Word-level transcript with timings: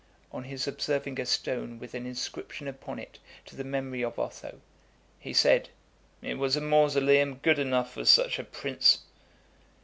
On 0.31 0.45
his 0.45 0.67
observing 0.67 1.21
a 1.21 1.27
stone 1.27 1.77
with 1.77 1.93
an 1.93 2.07
inscription 2.07 2.67
upon 2.67 2.97
it 2.97 3.19
to 3.45 3.55
the 3.55 3.63
memory 3.63 4.03
of 4.03 4.17
Otho, 4.17 4.59
he 5.19 5.31
said, 5.31 5.69
"It 6.23 6.39
was 6.39 6.55
a 6.55 6.61
mausoleum 6.61 7.35
good 7.35 7.59
enough 7.59 7.91
for 7.93 8.05
such 8.05 8.39
a 8.39 8.43
prince." 8.43 9.01